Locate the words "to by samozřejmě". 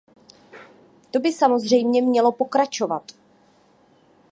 1.11-2.01